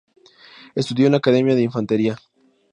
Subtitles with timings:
[0.73, 2.17] Estudió en la Academia de Infantería.